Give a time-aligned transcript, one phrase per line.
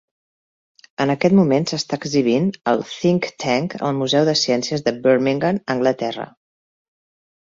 [1.03, 6.27] En aquest moment s'està exhibint al Thinktank, al museu de ciències de Birmingham, Anglaterra.